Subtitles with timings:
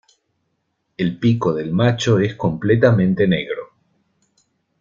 [0.97, 3.75] El pico del macho es completamente negro.